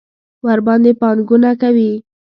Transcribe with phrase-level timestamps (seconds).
[0.45, 1.91] ورباندې پانګونه کوي.